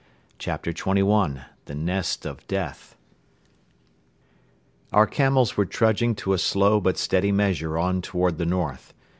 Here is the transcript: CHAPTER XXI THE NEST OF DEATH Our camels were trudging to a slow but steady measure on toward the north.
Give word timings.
CHAPTER 0.39 0.73
XXI 0.73 1.43
THE 1.65 1.75
NEST 1.75 2.25
OF 2.25 2.47
DEATH 2.47 2.97
Our 4.91 5.05
camels 5.05 5.55
were 5.57 5.65
trudging 5.67 6.15
to 6.15 6.33
a 6.33 6.39
slow 6.39 6.79
but 6.81 6.97
steady 6.97 7.31
measure 7.31 7.77
on 7.77 8.01
toward 8.01 8.39
the 8.39 8.45
north. 8.47 8.95